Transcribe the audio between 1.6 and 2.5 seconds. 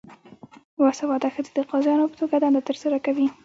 قاضیانو په توګه